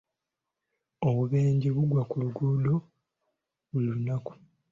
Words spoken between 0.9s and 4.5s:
Obubenje bugwa ku nguudo buli lunaku.